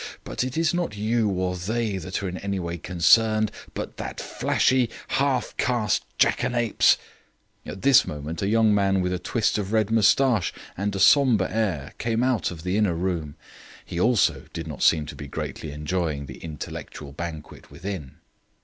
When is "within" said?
17.69-18.15